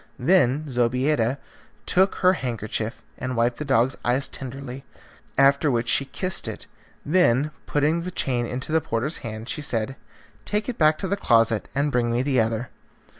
[0.17, 1.37] Then Zobeida
[1.85, 4.83] took her handkerchief and wiped the dog's eyes tenderly,
[5.37, 6.65] after which she kissed it,
[7.05, 9.95] then, putting the chain into the porter's hand she said,
[10.43, 12.69] "Take it back to the closet and bring me the other."